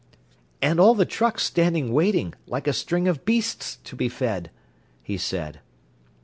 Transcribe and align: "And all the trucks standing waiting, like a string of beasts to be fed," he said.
"And 0.63 0.79
all 0.79 0.95
the 0.95 1.05
trucks 1.05 1.43
standing 1.43 1.93
waiting, 1.93 2.33
like 2.47 2.65
a 2.65 2.73
string 2.73 3.07
of 3.07 3.23
beasts 3.23 3.77
to 3.83 3.95
be 3.95 4.09
fed," 4.09 4.49
he 5.03 5.15
said. 5.15 5.59